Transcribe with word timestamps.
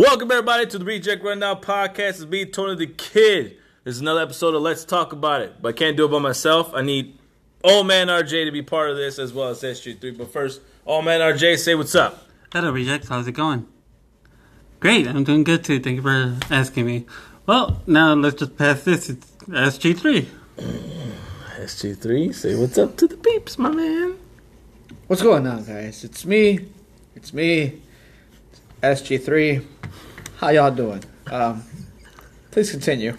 Welcome 0.00 0.30
everybody 0.30 0.64
to 0.64 0.78
the 0.78 0.84
Reject 0.86 1.22
Rundown 1.22 1.60
Podcast. 1.60 2.08
It's 2.08 2.24
me, 2.24 2.46
Tony 2.46 2.74
the 2.74 2.86
Kid. 2.86 3.58
This 3.84 3.96
is 3.96 4.00
another 4.00 4.22
episode 4.22 4.54
of 4.54 4.62
Let's 4.62 4.82
Talk 4.86 5.12
About 5.12 5.42
It. 5.42 5.60
But 5.60 5.68
I 5.68 5.72
can't 5.72 5.94
do 5.94 6.06
it 6.06 6.08
by 6.08 6.18
myself. 6.18 6.72
I 6.72 6.80
need 6.80 7.18
Old 7.62 7.86
Man 7.86 8.06
RJ 8.06 8.46
to 8.46 8.50
be 8.50 8.62
part 8.62 8.88
of 8.88 8.96
this 8.96 9.18
as 9.18 9.34
well 9.34 9.50
as 9.50 9.60
SG3. 9.60 10.16
But 10.16 10.32
first, 10.32 10.62
Old 10.86 11.04
Man 11.04 11.20
RJ, 11.20 11.58
say 11.58 11.74
what's 11.74 11.94
up. 11.94 12.26
Hello, 12.50 12.70
Rejects. 12.70 13.08
How's 13.08 13.28
it 13.28 13.32
going? 13.32 13.66
Great. 14.80 15.06
I'm 15.06 15.22
doing 15.22 15.44
good 15.44 15.64
too. 15.64 15.78
Thank 15.80 15.96
you 15.96 16.02
for 16.02 16.34
asking 16.50 16.86
me. 16.86 17.04
Well, 17.44 17.82
now 17.86 18.14
let's 18.14 18.36
just 18.36 18.56
pass 18.56 18.82
this. 18.84 19.10
It's 19.10 19.26
SG3. 19.48 20.26
SG3, 21.58 22.34
say 22.34 22.54
what's 22.54 22.78
up 22.78 22.96
to 22.96 23.06
the 23.06 23.18
peeps, 23.18 23.58
my 23.58 23.68
man. 23.68 24.16
What's 25.08 25.20
going 25.20 25.46
on, 25.46 25.62
guys? 25.64 26.04
It's 26.04 26.24
me. 26.24 26.70
It's 27.14 27.34
me. 27.34 27.82
SG3. 28.82 29.62
How 30.38 30.48
y'all 30.48 30.70
doing? 30.70 31.04
Um, 31.30 31.62
please 32.50 32.70
continue. 32.70 33.16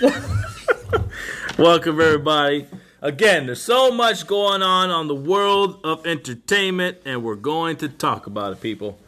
Welcome 1.58 2.00
everybody. 2.00 2.66
Again, 3.00 3.46
there's 3.46 3.62
so 3.62 3.90
much 3.90 4.26
going 4.26 4.62
on 4.62 4.90
on 4.90 5.08
the 5.08 5.14
world 5.14 5.80
of 5.84 6.06
entertainment, 6.06 6.98
and 7.06 7.24
we're 7.24 7.34
going 7.34 7.78
to 7.78 7.88
talk 7.88 8.26
about 8.26 8.52
it, 8.52 8.60
people. 8.60 8.98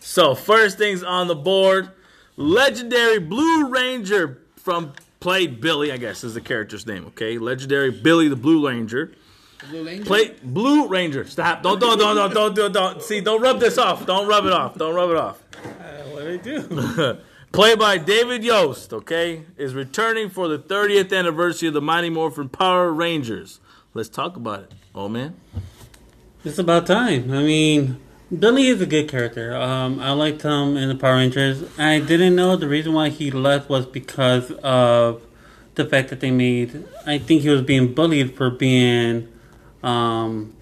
So, 0.00 0.34
first 0.34 0.78
things 0.78 1.04
on 1.04 1.28
the 1.28 1.36
board 1.36 1.90
legendary 2.36 3.20
Blue 3.20 3.68
Ranger 3.68 4.42
from 4.56 4.94
played 5.20 5.60
Billy, 5.60 5.92
I 5.92 5.96
guess 5.96 6.24
is 6.24 6.34
the 6.34 6.40
character's 6.40 6.88
name, 6.88 7.06
okay? 7.06 7.38
Legendary 7.38 7.92
Billy 7.92 8.28
the 8.28 8.36
Blue 8.36 8.66
Ranger. 8.66 9.12
Blue 9.70 9.84
Ranger? 9.84 10.04
Play 10.04 10.34
Blue 10.42 10.88
Ranger. 10.88 11.26
Stop. 11.26 11.62
Don't 11.62 11.80
don't 11.80 11.98
don't 11.98 12.16
don't 12.16 12.34
don't 12.34 12.54
don't, 12.54 12.72
don't. 12.72 13.02
See, 13.02 13.20
don't 13.20 13.40
rub 13.40 13.60
this 13.60 13.78
off. 13.78 14.06
Don't 14.06 14.28
rub 14.28 14.46
it 14.46 14.52
off. 14.52 14.76
Don't 14.76 14.94
rub 14.94 15.10
it 15.10 15.16
off. 15.16 15.42
what 16.10 16.24
do 16.24 16.32
I 16.32 16.36
do? 16.36 17.18
Played 17.52 17.78
by 17.78 17.96
David 17.96 18.44
Yost, 18.44 18.92
okay, 18.92 19.44
is 19.56 19.72
returning 19.72 20.28
for 20.28 20.46
the 20.46 20.58
30th 20.58 21.16
anniversary 21.16 21.68
of 21.68 21.74
the 21.74 21.80
Mighty 21.80 22.10
Morphin 22.10 22.50
Power 22.50 22.92
Rangers. 22.92 23.60
Let's 23.94 24.10
talk 24.10 24.36
about 24.36 24.64
it. 24.64 24.72
Oh 24.94 25.08
man. 25.08 25.36
it's 26.44 26.58
about 26.58 26.86
time. 26.86 27.30
I 27.30 27.42
mean, 27.42 27.98
Billy 28.36 28.66
is 28.66 28.82
a 28.82 28.86
good 28.86 29.08
character. 29.08 29.56
Um, 29.56 30.00
I 30.00 30.12
liked 30.12 30.42
him 30.42 30.76
in 30.76 30.88
the 30.90 30.96
Power 30.96 31.14
Rangers. 31.14 31.64
I 31.78 32.00
didn't 32.00 32.36
know 32.36 32.56
the 32.56 32.68
reason 32.68 32.92
why 32.92 33.08
he 33.08 33.30
left 33.30 33.70
was 33.70 33.86
because 33.86 34.50
of 34.62 35.22
the 35.76 35.86
fact 35.86 36.10
that 36.10 36.20
they 36.20 36.30
made. 36.30 36.84
I 37.06 37.16
think 37.16 37.42
he 37.42 37.48
was 37.48 37.62
being 37.62 37.94
bullied 37.94 38.36
for 38.36 38.50
being. 38.50 39.32
Um, 39.82 40.54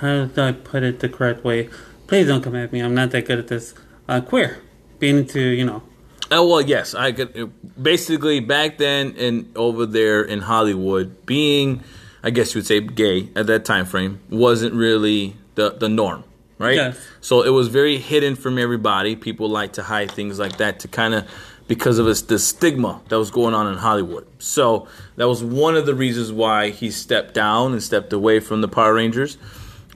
how 0.00 0.26
do 0.26 0.42
I 0.42 0.52
put 0.52 0.82
it 0.82 1.00
the 1.00 1.08
correct 1.08 1.44
way? 1.44 1.68
Please 2.06 2.26
don't 2.26 2.42
come 2.42 2.54
at 2.54 2.72
me. 2.72 2.80
I'm 2.80 2.94
not 2.94 3.10
that 3.10 3.26
good 3.26 3.38
at 3.38 3.48
this. 3.48 3.74
Uh, 4.08 4.20
queer, 4.20 4.62
being 4.98 5.18
into 5.18 5.40
you 5.40 5.64
know 5.64 5.82
Oh 6.30 6.46
well, 6.48 6.60
yes, 6.60 6.94
I 6.94 7.12
could. 7.12 7.52
Basically, 7.80 8.40
back 8.40 8.78
then 8.78 9.14
and 9.16 9.56
over 9.56 9.86
there 9.86 10.22
in 10.22 10.40
Hollywood, 10.40 11.24
being, 11.24 11.84
I 12.22 12.30
guess 12.30 12.54
you 12.54 12.58
would 12.58 12.66
say, 12.66 12.80
gay 12.80 13.28
at 13.36 13.46
that 13.46 13.64
time 13.64 13.86
frame 13.86 14.20
wasn't 14.28 14.74
really 14.74 15.36
the 15.54 15.70
the 15.70 15.88
norm, 15.88 16.24
right? 16.58 16.76
Yes. 16.76 17.06
So 17.20 17.42
it 17.42 17.50
was 17.50 17.68
very 17.68 17.98
hidden 17.98 18.34
from 18.34 18.58
everybody. 18.58 19.14
People 19.14 19.48
like 19.48 19.74
to 19.74 19.84
hide 19.84 20.10
things 20.10 20.38
like 20.38 20.56
that 20.56 20.80
to 20.80 20.88
kind 20.88 21.14
of 21.14 21.30
because 21.68 21.98
of 21.98 22.06
the 22.28 22.38
stigma 22.38 23.00
that 23.08 23.18
was 23.18 23.30
going 23.30 23.54
on 23.54 23.66
in 23.66 23.78
Hollywood. 23.78 24.26
So 24.38 24.86
that 25.16 25.26
was 25.26 25.42
one 25.42 25.76
of 25.76 25.86
the 25.86 25.94
reasons 25.94 26.32
why 26.32 26.70
he 26.70 26.90
stepped 26.90 27.34
down 27.34 27.72
and 27.72 27.82
stepped 27.82 28.12
away 28.12 28.40
from 28.40 28.60
the 28.60 28.68
Power 28.68 28.94
Rangers. 28.94 29.36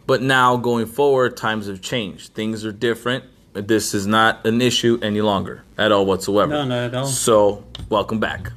But 0.06 0.22
now 0.22 0.56
going 0.56 0.86
forward, 0.86 1.36
times 1.36 1.68
have 1.68 1.80
changed. 1.80 2.34
Things 2.34 2.64
are 2.64 2.72
different. 2.72 3.24
This 3.52 3.94
is 3.94 4.06
not 4.06 4.44
an 4.46 4.60
issue 4.60 4.98
any 5.02 5.20
longer 5.20 5.64
at 5.78 5.92
all 5.92 6.06
whatsoever. 6.06 6.52
No, 6.52 6.64
not 6.64 6.84
at 6.84 6.94
all. 6.94 7.06
So 7.06 7.64
welcome 7.88 8.18
back, 8.18 8.50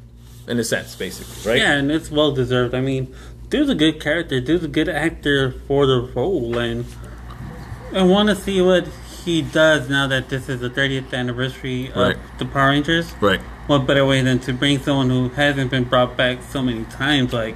in 0.48 0.58
a 0.58 0.64
sense, 0.64 0.96
basically, 0.96 1.52
right? 1.52 1.60
Yeah, 1.60 1.74
and 1.74 1.92
it's 1.92 2.10
well 2.10 2.32
deserved. 2.32 2.74
I 2.74 2.82
mean, 2.82 3.14
dude's 3.50 3.70
a 3.70 3.76
good 3.76 4.02
character. 4.02 4.40
Dude's 4.40 4.64
a 4.64 4.68
good 4.68 4.90
actor 4.90 5.52
for 5.68 5.86
the 5.86 6.02
role, 6.16 6.58
and 6.58 6.86
I 7.92 8.04
want 8.04 8.30
to 8.30 8.36
see 8.36 8.62
what 8.62 8.88
he 9.26 9.42
does 9.42 9.90
now 9.90 10.08
that 10.08 10.30
this 10.30 10.50
is 10.50 10.60
the 10.60 10.70
30th 10.70 11.14
anniversary 11.14 11.90
of 11.90 11.96
Right. 11.98 12.18
the 12.38 12.46
Power 12.46 12.70
Rangers. 12.70 13.14
Right. 13.22 13.40
What 13.68 13.88
better 13.88 14.06
way 14.06 14.22
than 14.22 14.40
to 14.40 14.54
bring 14.54 14.80
someone 14.80 15.10
who 15.10 15.30
hasn't 15.30 15.72
been 15.72 15.86
brought 15.86 16.18
back 16.18 16.40
so 16.44 16.62
many 16.62 16.84
times? 16.86 17.32
Like, 17.34 17.56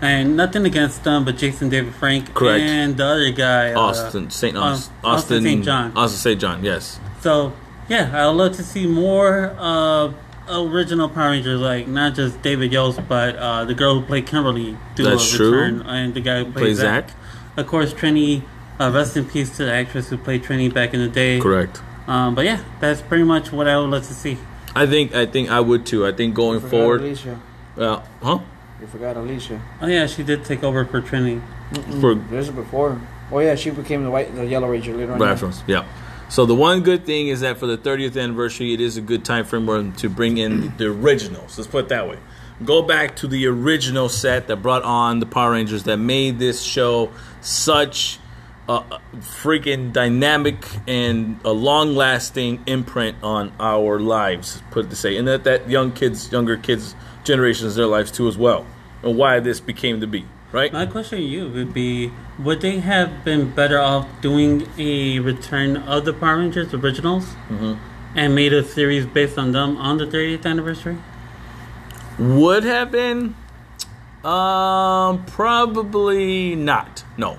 and 0.00 0.36
nothing 0.36 0.64
against 0.66 1.04
them, 1.04 1.24
but 1.24 1.36
Jason 1.38 1.68
David 1.70 1.94
Frank 1.94 2.34
Correct. 2.34 2.62
and 2.62 2.96
the 2.96 3.04
other 3.04 3.30
guy, 3.30 3.72
Austin 3.74 4.30
Saint 4.30 4.56
uh, 4.56 4.60
Austin, 4.60 4.94
Austin 5.02 5.42
St. 5.42 5.64
John. 5.64 5.92
Austin 5.96 6.18
Saint 6.18 6.40
John. 6.40 6.62
Yes. 6.64 7.00
So 7.20 7.52
yeah, 7.88 8.10
I'd 8.12 8.26
love 8.32 8.54
to 8.56 8.62
see 8.62 8.86
more 8.86 9.54
uh, 9.58 10.12
original 10.50 11.08
Power 11.08 11.30
Rangers, 11.30 11.60
like 11.60 11.88
not 11.88 12.14
just 12.14 12.40
David 12.42 12.72
Yost, 12.72 13.00
but 13.08 13.34
uh, 13.36 13.64
the 13.64 13.74
girl 13.74 13.98
who 14.00 14.06
played 14.06 14.26
Kimberly 14.26 14.76
do 14.94 15.02
That's 15.04 15.32
a 15.34 15.36
true. 15.36 15.50
return, 15.50 15.82
and 15.82 16.14
the 16.14 16.20
guy 16.20 16.38
who 16.44 16.52
Play 16.52 16.62
played 16.62 16.76
Zach. 16.76 17.08
Zach. 17.10 17.16
Of 17.56 17.66
course, 17.66 17.92
Trini. 17.94 18.42
Uh, 18.80 18.90
rest 18.92 19.16
in 19.16 19.24
peace 19.24 19.56
to 19.56 19.64
the 19.64 19.72
actress 19.72 20.08
who 20.08 20.16
played 20.16 20.44
Trini 20.44 20.72
back 20.72 20.94
in 20.94 21.00
the 21.00 21.08
day. 21.08 21.40
Correct. 21.40 21.82
Um, 22.06 22.34
but 22.34 22.44
yeah, 22.44 22.62
that's 22.80 23.02
pretty 23.02 23.24
much 23.24 23.52
what 23.52 23.66
I 23.68 23.76
would 23.78 23.90
love 23.90 24.06
to 24.06 24.14
see. 24.14 24.38
I 24.74 24.86
think 24.86 25.14
I 25.14 25.26
think 25.26 25.50
I 25.50 25.60
would 25.60 25.84
too. 25.84 26.06
I 26.06 26.12
think 26.12 26.34
going 26.34 26.60
Forgot 26.60 26.70
forward, 26.70 27.00
Alicia. 27.00 27.40
uh, 27.76 28.02
huh? 28.22 28.38
You 28.80 28.86
forgot 28.86 29.16
Alicia. 29.16 29.60
Oh 29.80 29.86
yeah, 29.86 30.06
she 30.06 30.22
did 30.22 30.44
take 30.44 30.62
over 30.62 30.84
for 30.84 31.02
Trini. 31.02 31.42
For 32.00 32.14
This 32.14 32.48
is 32.48 32.54
before. 32.54 33.00
Oh 33.30 33.40
yeah, 33.40 33.56
she 33.56 33.70
became 33.70 34.04
the 34.04 34.10
white, 34.10 34.34
the 34.34 34.46
Yellow 34.46 34.70
Ranger 34.70 34.94
later 34.96 35.12
on. 35.12 35.18
Right 35.18 35.62
yeah. 35.66 35.84
So 36.28 36.46
the 36.46 36.54
one 36.54 36.82
good 36.82 37.04
thing 37.04 37.28
is 37.28 37.40
that 37.40 37.58
for 37.58 37.66
the 37.66 37.78
30th 37.78 38.22
anniversary, 38.22 38.74
it 38.74 38.80
is 38.80 38.96
a 38.96 39.00
good 39.00 39.24
time 39.24 39.44
frame 39.44 39.66
where- 39.66 39.82
to 39.82 40.08
bring 40.08 40.36
in 40.38 40.76
the 40.76 40.86
originals. 40.86 41.56
Let's 41.58 41.68
put 41.68 41.86
it 41.86 41.88
that 41.88 42.08
way. 42.08 42.18
Go 42.64 42.82
back 42.82 43.16
to 43.16 43.26
the 43.26 43.46
original 43.46 44.08
set 44.08 44.48
that 44.48 44.56
brought 44.56 44.82
on 44.82 45.20
the 45.20 45.26
Power 45.26 45.52
Rangers 45.52 45.84
that 45.84 45.96
made 45.96 46.38
this 46.38 46.62
show 46.62 47.10
such 47.40 48.18
a 48.68 49.00
freaking 49.16 49.92
dynamic 49.92 50.56
and 50.86 51.40
a 51.44 51.52
long-lasting 51.52 52.62
imprint 52.66 53.16
on 53.22 53.52
our 53.58 53.98
lives. 53.98 54.62
Put 54.70 54.86
it 54.86 54.90
to 54.90 54.96
say, 54.96 55.16
and 55.16 55.26
that 55.26 55.44
that 55.44 55.70
young 55.70 55.92
kids, 55.92 56.30
younger 56.30 56.56
kids, 56.56 56.94
generations, 57.24 57.76
their 57.76 57.86
lives 57.86 58.10
too 58.10 58.28
as 58.28 58.36
well, 58.36 58.66
and 59.02 59.16
why 59.16 59.40
this 59.40 59.58
became 59.60 60.00
to 60.00 60.06
be. 60.06 60.26
Right? 60.52 60.72
My 60.72 60.86
question 60.86 61.18
to 61.18 61.24
you 61.24 61.48
would 61.48 61.72
be: 61.74 62.12
Would 62.38 62.60
they 62.60 62.80
have 62.80 63.24
been 63.24 63.50
better 63.50 63.78
off 63.80 64.06
doing 64.20 64.66
a 64.78 65.18
return 65.20 65.76
of 65.76 66.04
the 66.04 66.12
Power 66.12 66.38
Rangers 66.38 66.72
originals 66.74 67.24
Mm-hmm. 67.50 67.74
and 68.16 68.34
made 68.34 68.52
a 68.52 68.64
series 68.64 69.04
based 69.06 69.38
on 69.38 69.52
them 69.52 69.76
on 69.76 69.98
the 69.98 70.06
30th 70.06 70.46
anniversary? 70.46 70.96
Would 72.18 72.64
have 72.64 72.90
been, 72.90 73.34
um, 74.24 75.24
probably 75.26 76.54
not. 76.56 77.04
No, 77.16 77.38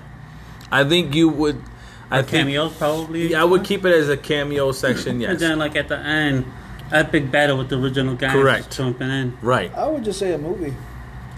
I 0.70 0.84
think 0.84 1.14
you 1.14 1.28
would. 1.28 1.62
I 2.10 2.18
Or 2.18 2.22
think 2.22 2.30
cameos, 2.46 2.72
probably. 2.76 3.30
yeah, 3.30 3.40
I 3.40 3.44
would 3.44 3.62
keep 3.64 3.84
it 3.84 3.94
as 3.94 4.08
a 4.08 4.16
cameo 4.16 4.72
section. 4.72 5.22
And 5.22 5.38
then, 5.38 5.58
like 5.58 5.76
at 5.76 5.88
the 5.88 5.98
end, 5.98 6.44
epic 6.90 7.30
battle 7.30 7.56
with 7.58 7.68
the 7.68 7.78
original 7.78 8.16
guys 8.16 8.32
Correct. 8.32 8.76
jumping 8.76 9.10
in. 9.10 9.38
right. 9.42 9.72
I 9.76 9.86
would 9.86 10.04
just 10.04 10.18
say 10.18 10.32
a 10.32 10.38
movie. 10.38 10.74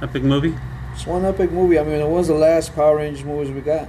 Epic 0.00 0.22
movie. 0.22 0.54
Just 0.94 1.06
one 1.06 1.25
epic 1.25 1.53
movie. 1.53 1.78
I 1.78 1.84
mean, 1.84 2.00
it 2.00 2.09
was 2.09 2.28
the 2.28 2.34
last 2.34 2.75
Power 2.75 2.97
Rangers 2.97 3.25
movies 3.25 3.50
we 3.50 3.60
got. 3.60 3.88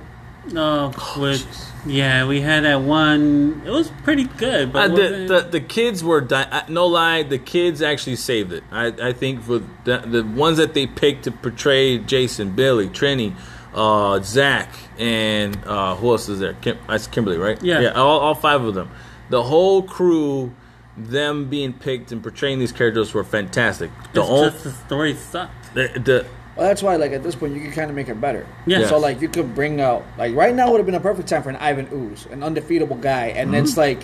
No, 0.51 0.91
with 1.17 1.47
yeah, 1.85 2.27
we 2.27 2.41
had 2.41 2.65
that 2.65 2.81
one. 2.81 3.61
It 3.65 3.69
was 3.69 3.89
pretty 4.03 4.25
good, 4.25 4.69
Uh, 4.69 4.71
but 4.73 4.87
the, 4.95 5.25
the 5.25 5.47
the 5.51 5.61
kids 5.61 6.03
were 6.03 6.19
di- 6.19 6.49
uh, 6.51 6.63
no 6.67 6.85
lie. 6.85 7.23
The 7.23 7.37
kids 7.37 7.81
actually 7.81 8.17
saved 8.17 8.51
it. 8.51 8.61
I, 8.69 8.87
I 8.87 9.13
think 9.13 9.41
for 9.43 9.59
the, 9.85 9.99
the 9.99 10.21
ones 10.23 10.57
that 10.57 10.73
they 10.73 10.85
picked 10.85 11.23
to 11.23 11.31
portray 11.31 11.97
Jason, 11.97 12.51
Billy, 12.57 12.89
Trini, 12.89 13.35
uh, 13.73 14.19
Zach, 14.21 14.69
and 14.97 15.57
uh, 15.65 15.95
who 15.95 16.11
else 16.11 16.29
is 16.29 16.39
there? 16.39 16.53
Kim, 16.55 16.77
that's 16.87 17.07
Kimberly, 17.07 17.37
right? 17.37 17.61
Yeah. 17.63 17.79
yeah. 17.81 17.91
All, 17.91 18.19
all 18.19 18.35
five 18.35 18.63
of 18.63 18.75
them. 18.75 18.89
The 19.29 19.41
whole 19.43 19.81
crew, 19.83 20.53
them 20.97 21.49
being 21.49 21.73
picked 21.73 22.11
and 22.11 22.21
portraying 22.21 22.59
these 22.59 22.71
characters 22.71 23.13
were 23.13 23.23
fantastic. 23.23 23.89
The 24.13 24.21
it's 24.21 24.29
on- 24.29 24.51
just 24.51 24.63
the 24.63 24.71
story 24.71 25.15
sucked. 25.15 25.73
the, 25.73 25.87
the 25.95 26.25
Well, 26.55 26.67
that's 26.67 26.83
why, 26.83 26.97
like 26.97 27.11
at 27.13 27.23
this 27.23 27.33
point, 27.35 27.55
you 27.55 27.61
can 27.61 27.71
kind 27.71 27.89
of 27.89 27.95
make 27.95 28.09
it 28.09 28.21
better. 28.21 28.45
Yeah. 28.67 28.85
So 28.87 28.99
like, 28.99 29.21
you 29.21 29.29
could 29.29 29.55
bring 29.55 29.81
out 29.81 30.03
like 30.17 30.35
right 30.35 30.53
now 30.53 30.69
would 30.71 30.77
have 30.77 30.85
been 30.85 30.93
a 30.95 30.99
perfect 30.99 31.27
time 31.29 31.41
for 31.41 31.49
an 31.49 31.55
Ivan 31.55 31.87
Ooze, 31.91 32.27
an 32.27 32.43
undefeatable 32.43 32.97
guy, 32.97 33.27
and 33.27 33.49
Mm-hmm. 33.51 33.63
it's 33.63 33.75
like, 33.77 34.03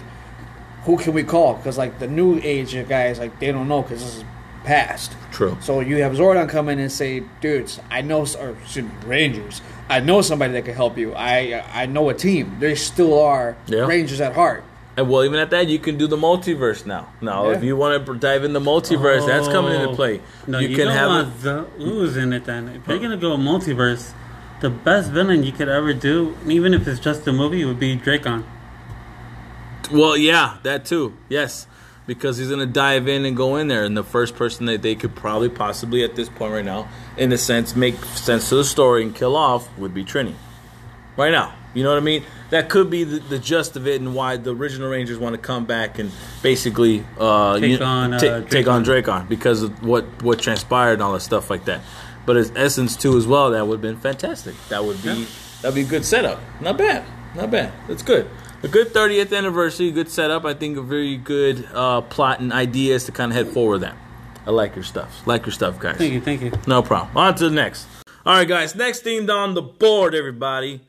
who 0.83 0.97
can 0.97 1.13
we 1.13 1.23
call? 1.23 1.55
Because 1.55 1.77
like 1.77 1.99
the 1.99 2.07
new 2.07 2.39
age 2.41 2.73
of 2.73 2.87
guys, 2.89 3.19
like 3.19 3.37
they 3.39 3.51
don't 3.51 3.67
know 3.67 3.81
because 3.83 4.01
this 4.03 4.15
is 4.17 4.23
past. 4.63 5.15
true. 5.31 5.57
So 5.61 5.79
you 5.79 6.01
have 6.03 6.13
Zordon 6.13 6.49
come 6.49 6.69
in 6.69 6.79
and 6.79 6.91
say, 6.91 7.23
"Dudes, 7.41 7.79
I 7.89 8.01
know, 8.01 8.21
or 8.39 8.49
excuse 8.61 8.85
me, 8.85 8.91
Rangers, 9.05 9.61
I 9.89 9.99
know 10.01 10.21
somebody 10.21 10.53
that 10.53 10.65
can 10.65 10.73
help 10.75 10.97
you. 10.97 11.13
I 11.15 11.63
I 11.73 11.85
know 11.85 12.09
a 12.09 12.13
team. 12.13 12.57
They 12.59 12.75
still 12.75 13.19
are 13.19 13.55
Yeah. 13.67 13.85
Rangers 13.87 14.19
at 14.21 14.33
heart. 14.33 14.63
And 14.97 15.09
well, 15.09 15.23
even 15.23 15.39
at 15.39 15.49
that, 15.51 15.67
you 15.67 15.79
can 15.79 15.97
do 15.97 16.07
the 16.07 16.17
multiverse 16.17 16.85
now. 16.85 17.07
Now, 17.21 17.47
Yeah. 17.49 17.55
if 17.57 17.63
you 17.63 17.77
want 17.77 18.05
to 18.05 18.15
dive 18.15 18.43
in 18.43 18.51
the 18.51 18.59
multiverse, 18.59 19.25
that's 19.25 19.47
coming 19.47 19.73
into 19.75 19.89
Oh. 19.89 19.95
play. 19.95 20.19
No, 20.45 20.59
you, 20.59 20.69
you, 20.69 20.75
can 20.75 20.87
don't 20.87 20.95
have 20.97 21.09
want 21.09 21.27
a, 21.27 21.41
the 21.41 21.65
ooze 21.81 22.17
in 22.17 22.33
it. 22.33 22.43
Then 22.45 22.67
if 22.75 22.85
you're 22.87 22.99
gonna 22.99 23.15
go 23.15 23.37
multiverse, 23.37 24.11
the 24.59 24.69
best 24.69 25.09
villain 25.11 25.43
you 25.43 25.53
could 25.53 25.69
ever 25.69 25.93
do, 25.93 26.35
even 26.47 26.73
if 26.73 26.85
it's 26.85 26.99
just 26.99 27.25
a 27.27 27.31
movie, 27.31 27.63
would 27.63 27.79
be 27.79 27.95
Drakkon. 27.95 28.43
Well, 29.91 30.17
yeah, 30.17 30.57
that 30.63 30.83
too. 30.85 31.13
Yes. 31.29 31.65
Because 32.09 32.37
he's 32.39 32.49
gonna 32.49 32.65
dive 32.65 33.07
in 33.07 33.23
and 33.23 33.37
go 33.37 33.57
in 33.57 33.67
there, 33.67 33.83
and 33.83 33.95
the 33.95 34.03
first 34.03 34.35
person 34.35 34.65
that 34.65 34.81
they 34.81 34.95
could 34.95 35.13
probably 35.15 35.47
possibly 35.47 36.03
at 36.03 36.15
this 36.15 36.27
point 36.27 36.51
right 36.51 36.65
now, 36.65 36.87
in 37.17 37.31
a 37.31 37.37
sense, 37.37 37.75
make 37.75 37.93
sense 38.15 38.49
to 38.49 38.55
the 38.55 38.63
story 38.63 39.03
and 39.03 39.13
kill 39.13 39.35
off 39.35 39.69
would 39.77 39.93
be 39.93 40.03
Trini. 40.03 40.33
Right 41.17 41.31
now, 41.31 41.53
you 41.75 41.83
know 41.83 41.89
what 41.91 41.97
I 41.99 42.01
mean? 42.01 42.23
That 42.49 42.67
could 42.67 42.89
be 42.89 43.03
the, 43.03 43.19
the 43.19 43.37
gist 43.37 43.75
of 43.75 43.85
it 43.85 44.01
and 44.01 44.15
why 44.15 44.37
the 44.37 44.55
original 44.55 44.89
Rangers 44.89 45.19
want 45.19 45.35
to 45.35 45.37
come 45.39 45.65
back 45.65 45.99
and 45.99 46.09
basically 46.41 47.05
uh, 47.19 47.59
Take 47.59 47.79
you- 47.79 47.85
on, 47.85 48.13
uh, 48.15 48.19
ta- 48.19 48.39
take 48.49 48.67
on. 48.67 48.83
Drakkon 48.83 49.29
because 49.29 49.61
of 49.61 49.85
what 49.85 50.05
what 50.23 50.39
transpired 50.39 50.93
and 50.93 51.03
all 51.03 51.13
that 51.13 51.19
stuff 51.19 51.51
like 51.51 51.65
that. 51.65 51.81
But 52.25 52.37
as 52.37 52.51
Essence 52.55 52.95
too 52.97 53.17
as 53.17 53.27
well, 53.27 53.51
that 53.51 53.67
would 53.67 53.75
have 53.75 53.81
been 53.83 53.97
fantastic. 53.97 54.55
That 54.69 54.83
would 54.83 54.99
be 55.03 55.09
Yeah. 55.09 55.25
that'd 55.61 55.75
be 55.75 55.81
a 55.81 55.83
good 55.83 56.05
setup. 56.05 56.39
Not 56.59 56.75
bad, 56.79 57.03
not 57.35 57.51
bad. 57.51 57.71
That's 57.87 58.01
good. 58.01 58.27
A 58.61 58.67
good 58.67 58.93
30th 58.93 59.35
anniversary, 59.35 59.89
good 59.89 60.09
setup. 60.09 60.43
I 60.43 60.53
think 60.53 60.77
a 60.77 60.81
very 60.81 61.15
good 61.15 61.65
uh, 61.73 62.01
plot 62.01 62.41
and 62.41 62.51
ideas 62.51 63.05
to 63.05 63.13
kind 63.13 63.31
of 63.31 63.37
head 63.37 63.47
forward. 63.53 63.79
That 63.79 63.95
I 64.45 64.51
like 64.51 64.75
your 64.75 64.83
stuff. 64.83 65.25
Like 65.25 65.45
your 65.45 65.53
stuff, 65.53 65.79
guys. 65.79 65.95
Thank 65.95 66.11
you, 66.11 66.19
thank 66.19 66.41
you. 66.41 66.51
No 66.67 66.81
problem. 66.81 67.15
On 67.15 67.33
to 67.35 67.47
the 67.47 67.55
next. 67.55 67.87
All 68.25 68.35
right, 68.35 68.47
guys. 68.47 68.75
Next 68.75 68.99
thing 68.99 69.29
on 69.29 69.53
the 69.53 69.61
board, 69.61 70.13
everybody. 70.13 70.81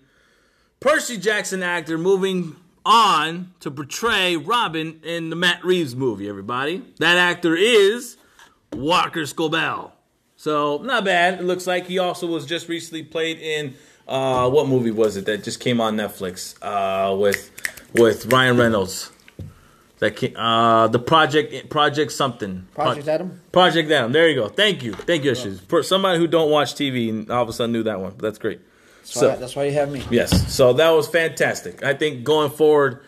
Percy 0.81 1.17
Jackson 1.17 1.63
actor 1.63 1.97
moving 1.97 2.57
on 2.85 3.55
to 3.61 3.71
portray 3.71 4.35
Robin 4.35 4.99
in 5.05 5.31
the 5.31 5.37
Matt 5.37 5.65
Reeves 5.65 5.95
movie, 5.95 6.29
everybody. 6.29 6.83
That 6.99 7.19
actor 7.19 7.55
is 7.55 8.17
Walker 8.73 9.23
Scobell. 9.23 9.93
So, 10.35 10.79
not 10.79 11.05
bad. 11.05 11.35
It 11.35 11.45
looks 11.45 11.69
like 11.69 11.87
he 11.87 11.99
also 12.01 12.27
was 12.27 12.47
just 12.47 12.69
recently 12.69 13.05
played 13.05 13.39
in 13.39 13.75
uh, 14.11 14.51
what 14.51 14.69
movie 14.69 14.91
was 14.91 15.17
it 15.17 15.25
that 15.27 15.45
just 15.45 15.61
came 15.61 15.81
on 15.81 15.97
Netflix 15.97 16.57
uh, 16.63 17.17
with 17.17 17.51
with 17.95 18.31
Ryan 18.33 18.57
Reynolds? 18.59 19.11
That 20.01 20.17
came, 20.17 20.35
uh, 20.35 20.89
the 20.89 20.99
project 20.99 21.69
project 21.69 22.11
something 22.13 22.67
Project 22.75 23.07
Adam. 23.07 23.41
Project 23.53 23.91
Adam. 23.91 24.13
There 24.13 24.29
you 24.29 24.35
go. 24.35 24.49
Thank 24.49 24.83
you. 24.83 24.95
Thank 24.95 25.25
you, 25.25 25.31
Ashes. 25.33 25.61
For 25.61 25.83
somebody 25.83 26.19
who 26.19 26.27
don't 26.27 26.51
watch 26.51 26.75
TV 26.75 27.11
and 27.11 27.31
all 27.31 27.43
of 27.43 27.49
a 27.51 27.53
sudden 27.53 27.73
knew 27.73 27.83
that 27.83 28.01
one. 28.01 28.15
That's 28.19 28.39
great. 28.39 28.61
That's, 29.01 29.13
So- 29.13 29.29
why, 29.29 29.37
that's 29.37 29.55
why 29.57 29.65
you 29.65 29.73
have 29.73 29.91
me. 29.91 30.03
Yes. 30.11 30.53
So 30.55 30.73
that 30.73 30.89
was 30.91 31.07
fantastic. 31.07 31.83
I 31.83 31.93
think 31.93 32.25
going 32.25 32.51
forward, 32.51 33.01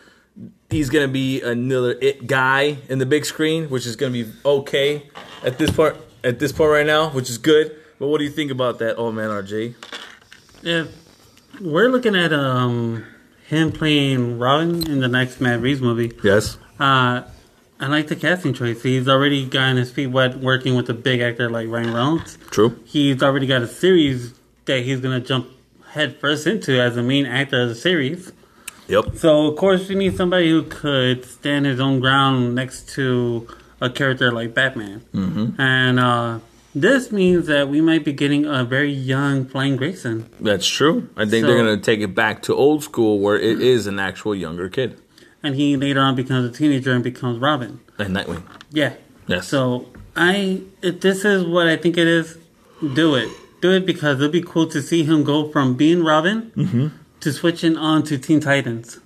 he's 0.69 0.91
going 0.91 1.07
to 1.07 1.11
be 1.11 1.41
another 1.41 1.97
it 1.99 2.27
guy 2.27 2.77
in 2.89 2.99
the 2.99 3.07
big 3.07 3.25
screen, 3.25 3.71
which 3.71 3.87
is 3.87 3.95
going 3.95 4.13
to 4.13 4.23
be 4.25 4.31
okay 4.45 5.09
at 5.43 5.57
this 5.57 5.71
part. 5.71 5.97
At 6.23 6.37
this 6.39 6.51
point 6.51 6.69
right 6.71 6.85
now, 6.85 7.09
which 7.09 7.29
is 7.29 7.37
good. 7.39 7.75
But 7.99 8.07
what 8.07 8.19
do 8.19 8.23
you 8.23 8.29
think 8.29 8.51
about 8.51 8.79
that, 8.79 8.97
old 8.97 9.15
man 9.15 9.29
RJ? 9.29 9.73
If 10.63 10.89
we're 11.61 11.89
looking 11.89 12.15
at 12.15 12.33
um 12.33 13.05
him 13.47 13.71
playing 13.71 14.39
Robin 14.39 14.89
in 14.89 14.99
the 14.99 15.07
next 15.07 15.39
Matt 15.41 15.61
Reeves 15.61 15.81
movie, 15.81 16.11
Yes. 16.23 16.57
uh, 16.79 17.21
I 17.79 17.87
like 17.87 18.07
the 18.07 18.15
casting 18.15 18.53
choice. 18.53 18.81
He's 18.81 19.07
already 19.09 19.45
gotten 19.45 19.77
his 19.77 19.91
feet 19.91 20.07
wet 20.07 20.37
working 20.39 20.75
with 20.75 20.89
a 20.89 20.93
big 20.93 21.19
actor 21.19 21.49
like 21.49 21.67
Ryan 21.67 21.93
Reynolds. 21.93 22.37
True. 22.51 22.79
He's 22.85 23.21
already 23.21 23.45
got 23.45 23.61
a 23.61 23.67
series 23.67 24.33
that 24.65 24.83
he's 24.83 25.01
gonna 25.01 25.19
jump 25.19 25.49
head 25.89 26.17
first 26.19 26.47
into 26.47 26.79
as 26.81 26.95
the 26.95 27.03
main 27.03 27.25
actor 27.25 27.61
of 27.61 27.69
the 27.69 27.75
series. 27.75 28.31
Yep. 28.87 29.15
So 29.17 29.47
of 29.47 29.57
course 29.57 29.89
you 29.89 29.95
need 29.95 30.15
somebody 30.15 30.49
who 30.49 30.63
could 30.63 31.25
stand 31.25 31.65
his 31.65 31.79
own 31.79 31.99
ground 31.99 32.55
next 32.55 32.89
to 32.95 33.47
a 33.81 33.89
character 33.89 34.31
like 34.31 34.53
Batman. 34.53 35.01
Mm-hmm. 35.13 35.61
And 35.61 35.99
uh, 35.99 36.39
this 36.75 37.11
means 37.11 37.47
that 37.47 37.69
we 37.69 37.81
might 37.81 38.03
be 38.03 38.13
getting 38.13 38.45
a 38.45 38.63
very 38.63 38.91
young 38.91 39.45
Flying 39.45 39.75
Grayson. 39.77 40.29
That's 40.39 40.67
true. 40.67 41.09
I 41.15 41.25
think 41.25 41.43
So- 41.43 41.47
they're 41.47 41.63
going 41.63 41.77
to 41.79 41.83
take 41.83 41.99
it 42.01 42.15
back 42.15 42.41
to 42.43 42.55
old 42.55 42.83
school 42.83 43.19
where 43.19 43.39
it 43.39 43.61
is 43.61 43.87
an 43.87 43.99
actual 43.99 44.33
younger 44.35 44.69
kid. 44.69 44.99
and 45.45 45.55
he 45.55 45.75
later 45.75 45.99
on 45.99 46.15
becomes 46.15 46.49
a 46.49 46.53
teenager 46.57 46.93
and 46.93 47.03
becomes 47.03 47.37
Robin. 47.37 47.79
And 47.99 48.15
Nightwing. 48.15 48.43
Yeah. 48.71 48.93
Yes. 49.27 49.45
So 49.47 49.89
I, 50.15 50.61
if 50.81 51.01
this 51.01 51.25
is 51.25 51.43
what 51.43 51.67
I 51.67 51.75
think 51.75 51.97
it 51.97 52.07
is, 52.07 52.37
do 52.93 53.15
it. 53.15 53.27
Do 53.61 53.71
it 53.71 53.85
because 53.85 54.19
it'd 54.19 54.31
be 54.31 54.41
cool 54.41 54.67
to 54.67 54.81
see 54.81 55.03
him 55.03 55.23
go 55.25 55.49
from 55.49 55.75
being 55.75 56.01
Robin 56.03 56.51
Mm-hmm. 56.55 56.87
to 57.19 57.31
switching 57.33 57.75
on 57.77 58.03
to 58.03 58.17
Teen 58.17 58.39
Titans 58.39 58.99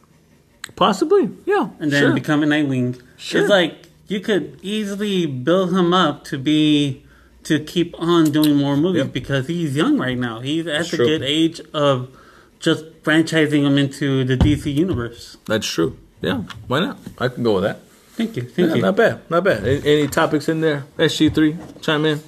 Possibly. 0.75 1.29
Yeah. 1.45 1.69
and 1.79 1.91
then 1.91 2.01
sure. 2.01 2.13
becoming 2.13 2.49
Nightwing. 2.49 3.01
Sure. 3.17 3.41
It's 3.41 3.49
like 3.49 3.87
you 4.07 4.19
could 4.19 4.59
easily 4.61 5.25
build 5.25 5.71
him 5.75 5.91
up 5.93 6.23
to 6.25 6.37
be 6.37 7.03
to 7.47 7.59
keep 7.59 7.95
on 7.99 8.31
doing 8.31 8.55
more 8.55 8.75
movies 8.77 9.03
Yep. 9.03 9.13
because 9.13 9.47
he's 9.47 9.75
young 9.75 9.97
right 9.97 10.17
now. 10.17 10.39
He's 10.41 10.65
at 10.67 10.77
That's 10.79 10.91
the 10.91 10.97
true. 10.97 11.05
good 11.07 11.23
age 11.23 11.59
of 11.73 12.09
just 12.59 12.85
franchising 13.03 13.63
him 13.65 13.77
into 13.77 14.23
the 14.23 14.35
DC 14.37 14.73
universe. 14.73 15.37
That's 15.45 15.67
true. 15.67 15.97
Yeah. 16.21 16.43
Why 16.67 16.79
not? 16.79 16.97
I 17.19 17.27
can 17.27 17.43
go 17.43 17.55
with 17.55 17.63
that. 17.63 17.79
Thank 18.15 18.35
you. 18.35 18.43
Thank 18.43 18.69
Yeah, 18.69 18.75
you. 18.75 18.81
not 18.81 18.95
bad. 18.95 19.19
Not 19.29 19.43
bad. 19.43 19.63
A- 19.65 19.81
Any 19.85 20.07
topics 20.07 20.49
in 20.49 20.61
there? 20.61 20.85
SG3, 20.97 21.55
chime 21.81 22.05
in. 22.05 22.19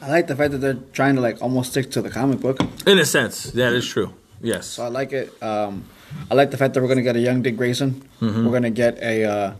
I 0.00 0.08
like 0.10 0.26
the 0.26 0.36
fact 0.36 0.52
that 0.52 0.58
they're 0.58 0.78
trying 0.92 1.14
to 1.16 1.20
like 1.20 1.40
almost 1.42 1.70
stick 1.72 1.90
to 1.92 2.02
the 2.02 2.10
comic 2.10 2.40
book. 2.40 2.58
In 2.86 2.98
a 2.98 3.04
sense, 3.04 3.44
that 3.52 3.72
is 3.72 3.86
true. 3.86 4.12
Yes. 4.42 4.66
So 4.66 4.84
I 4.84 4.88
like 4.88 5.12
it. 5.12 5.32
Um, 5.42 5.84
I 6.30 6.34
like 6.34 6.50
the 6.50 6.56
fact 6.56 6.74
that 6.74 6.80
we're 6.82 6.88
gonna 6.88 7.02
get 7.02 7.16
a 7.16 7.20
young 7.20 7.42
Dick 7.42 7.56
Grayson. 7.56 8.02
Mm-hmm. 8.20 8.44
We're 8.46 8.52
gonna 8.52 8.70
get 8.70 8.98
a 9.02 9.24
uh, 9.24 9.52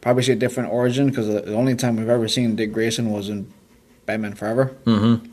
probably 0.00 0.22
see 0.22 0.32
a 0.32 0.36
different 0.36 0.72
origin 0.72 1.08
because 1.08 1.26
the 1.28 1.40
the 1.42 1.54
only 1.54 1.74
time 1.76 1.96
we've 1.96 2.08
ever 2.08 2.28
seen 2.28 2.54
Dick 2.56 2.72
Grayson 2.72 3.10
was 3.10 3.28
in 3.28 3.52
Batman 4.06 4.34
Forever. 4.34 4.74
Mm-hmm. 4.84 5.26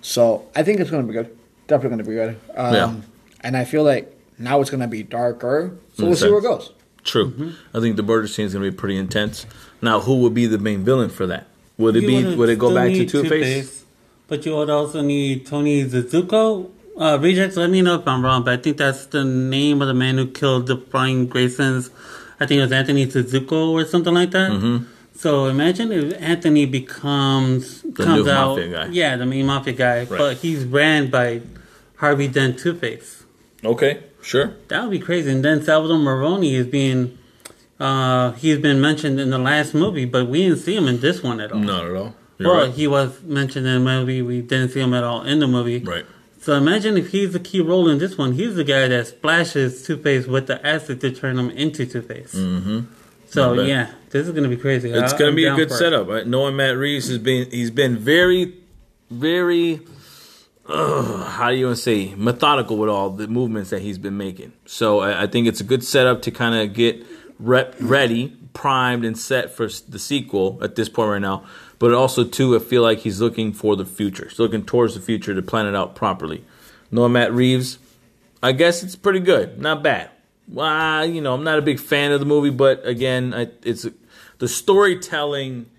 So 0.00 0.46
I 0.54 0.62
think 0.62 0.80
it's 0.80 0.90
gonna 0.90 1.02
be 1.04 1.12
good. 1.12 1.36
Definitely 1.66 1.90
gonna 1.98 2.08
be 2.08 2.14
good. 2.14 2.40
Um, 2.56 2.74
Yeah. 2.74 2.94
And 3.40 3.56
I 3.56 3.64
feel 3.64 3.82
like 3.84 4.16
now 4.38 4.60
it's 4.60 4.70
gonna 4.70 4.88
be 4.88 5.02
darker. 5.02 5.76
So 5.94 6.02
In 6.02 6.04
a 6.04 6.08
we'll 6.10 6.16
see 6.16 6.28
where 6.30 6.38
it 6.38 6.42
goes. 6.42 6.72
True. 7.04 7.30
Mm-hmm. 7.30 7.76
I 7.76 7.80
think 7.80 7.96
the 7.96 8.02
murder 8.02 8.28
scene 8.28 8.46
is 8.46 8.52
going 8.52 8.64
to 8.64 8.70
be 8.70 8.76
pretty 8.76 8.96
intense. 8.96 9.44
Now, 9.80 9.98
who 10.00 10.20
would 10.20 10.34
be 10.34 10.46
the 10.46 10.58
main 10.58 10.84
villain 10.84 11.10
for 11.10 11.26
that? 11.26 11.48
Would 11.76 11.96
it 11.96 12.02
You 12.02 12.06
be? 12.08 12.24
would 12.24 12.38
Would 12.38 12.48
it 12.50 12.58
go 12.60 12.72
back 12.72 12.90
to 12.92 13.04
Two 13.04 13.24
Face? 13.28 13.84
But 14.28 14.46
you 14.46 14.54
would 14.54 14.70
also 14.70 15.02
need 15.02 15.44
Tony 15.44 15.84
Zuzuko. 15.84 16.70
Uh, 16.96 17.18
Rejects, 17.20 17.56
let 17.56 17.70
me 17.70 17.82
know 17.82 17.96
if 17.96 18.06
I'm 18.06 18.24
wrong, 18.24 18.44
but 18.44 18.56
I 18.58 18.62
think 18.62 18.76
that's 18.76 19.06
the 19.06 19.24
name 19.24 19.82
of 19.82 19.88
the 19.88 19.94
man 19.94 20.16
who 20.16 20.28
killed 20.30 20.68
the 20.68 20.76
Flying 20.76 21.28
Graysons. 21.28 21.90
I 22.38 22.46
think 22.46 22.58
it 22.58 22.62
was 22.62 22.72
Anthony 22.72 23.06
Suzuko 23.06 23.70
or 23.72 23.84
something 23.84 24.14
like 24.14 24.30
that. 24.30 24.52
Mm-hmm. 24.52 24.84
So 25.14 25.46
imagine 25.46 25.92
if 25.92 26.20
Anthony 26.20 26.66
becomes 26.66 27.82
The 27.82 28.04
comes 28.04 28.24
new 28.24 28.30
out, 28.30 28.56
mafia 28.56 28.68
guy. 28.70 28.86
yeah, 28.92 29.16
the 29.16 29.26
main 29.26 29.46
mafia 29.46 29.72
guy, 29.74 30.04
but 30.04 30.38
he's 30.38 30.64
ran 30.64 31.10
by 31.10 31.42
Harvey 31.96 32.28
Dent 32.28 32.58
Two 32.58 32.74
Face. 32.74 33.22
Okay, 33.64 34.02
sure. 34.22 34.54
That 34.68 34.82
would 34.82 34.90
be 34.90 34.98
crazy. 34.98 35.30
And 35.30 35.44
then 35.44 35.62
Salvador 35.62 35.98
Maroni 35.98 36.54
is 36.56 36.66
being, 36.66 37.16
uh, 37.78 38.32
he's 38.32 38.58
been 38.58 38.80
mentioned 38.80 39.20
in 39.20 39.30
the 39.30 39.38
last 39.38 39.74
movie, 39.74 40.04
but 40.06 40.26
we 40.28 40.42
didn't 40.42 40.58
see 40.58 40.74
him 40.74 40.88
in 40.88 41.00
this 41.00 41.22
one 41.22 41.40
at 41.40 41.52
all. 41.52 41.60
Not 41.60 41.84
at 41.86 41.94
all. 41.94 42.14
You're 42.38 42.48
Well, 42.54 42.66
right. 42.66 42.74
he 42.74 42.86
was 42.88 43.22
mentioned 43.22 43.66
in 43.66 43.74
the 43.84 43.90
movie. 43.98 44.22
We 44.22 44.40
didn't 44.40 44.70
see 44.70 44.80
him 44.80 44.94
at 44.94 45.04
all 45.04 45.22
in 45.22 45.38
the 45.38 45.46
movie. 45.46 45.78
right. 45.78 46.06
So 46.40 46.54
imagine 46.54 46.96
if 46.96 47.12
he's 47.12 47.32
the 47.34 47.38
key 47.38 47.60
role 47.60 47.88
in 47.88 47.98
this 47.98 48.18
one. 48.18 48.32
He's 48.32 48.56
the 48.56 48.64
guy 48.64 48.88
that 48.88 49.06
splashes 49.06 49.84
Two 49.86 49.96
Face 49.96 50.26
with 50.26 50.48
the 50.48 50.64
acid 50.66 51.00
to 51.02 51.12
turn 51.12 51.38
him 51.38 51.50
into 51.50 51.86
Two 51.86 52.02
Face. 52.02 52.34
Mm-hmm. 52.34 52.80
So 53.28 53.52
yeah, 53.62 53.92
this 54.12 54.26
is 54.28 54.32
gonna 54.32 54.48
be 54.48 54.56
crazy. 54.56 54.90
It's 54.90 55.12
I- 55.12 55.18
going 55.18 55.18
to 55.18 55.26
I'm 55.28 55.34
be 55.36 55.44
a 55.46 55.56
good 55.56 55.70
it. 55.70 55.74
setup. 55.74 56.06
Right? 56.08 56.26
Knowing 56.26 56.54
Matt 56.56 56.76
Reeves 56.76 57.08
has 57.08 57.18
been, 57.18 57.50
he's 57.50 57.70
been 57.70 57.96
very, 57.98 58.54
very. 59.10 59.80
Uh, 60.64 61.24
how 61.24 61.50
do 61.50 61.56
you 61.56 61.66
want 61.66 61.76
to 61.76 61.82
say 61.82 62.14
methodical 62.14 62.76
with 62.76 62.88
all 62.88 63.10
the 63.10 63.26
movements 63.26 63.70
that 63.70 63.82
he's 63.82 63.98
been 63.98 64.16
making? 64.16 64.52
So 64.64 65.00
I, 65.00 65.24
I 65.24 65.26
think 65.26 65.48
it's 65.48 65.60
a 65.60 65.64
good 65.64 65.82
setup 65.82 66.22
to 66.22 66.30
kind 66.30 66.54
of 66.54 66.72
get 66.74 67.04
rep, 67.40 67.74
ready, 67.80 68.36
primed, 68.54 69.04
and 69.04 69.18
set 69.18 69.50
for 69.50 69.66
the 69.88 69.98
sequel 69.98 70.60
at 70.62 70.76
this 70.76 70.88
point 70.88 71.10
right 71.10 71.20
now. 71.20 71.44
But 71.80 71.92
also 71.94 72.22
too, 72.22 72.54
I 72.54 72.60
feel 72.60 72.82
like 72.82 72.98
he's 73.00 73.20
looking 73.20 73.52
for 73.52 73.74
the 73.74 73.84
future. 73.84 74.28
He's 74.28 74.38
looking 74.38 74.64
towards 74.64 74.94
the 74.94 75.00
future 75.00 75.34
to 75.34 75.42
plan 75.42 75.66
it 75.66 75.74
out 75.74 75.96
properly. 75.96 76.44
Knowing 76.92 77.12
Matt 77.12 77.32
Reeves, 77.32 77.78
I 78.40 78.52
guess 78.52 78.84
it's 78.84 78.94
pretty 78.94 79.20
good, 79.20 79.58
not 79.60 79.82
bad. 79.82 80.10
Well, 80.46 81.04
you 81.06 81.20
know, 81.20 81.34
I'm 81.34 81.42
not 81.44 81.58
a 81.58 81.62
big 81.62 81.80
fan 81.80 82.12
of 82.12 82.20
the 82.20 82.26
movie, 82.26 82.50
but 82.50 82.86
again, 82.86 83.34
I, 83.34 83.48
it's 83.64 83.86
the 84.42 84.48
storytelling 84.48 85.70